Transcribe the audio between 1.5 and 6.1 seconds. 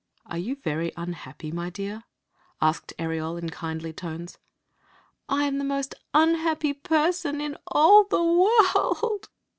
my dear?" asked Ereol, in kindly tones." I am the most